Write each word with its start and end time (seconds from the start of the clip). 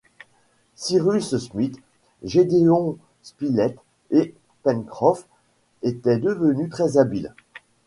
Cyrus 0.73 1.37
Smith, 1.37 1.77
Gédéon 2.23 2.97
Spilett 3.21 3.75
et 4.09 4.33
Pencroff 4.63 5.27
étaient 5.83 6.17
devenus 6.17 6.71
très-habiles. 6.71 7.35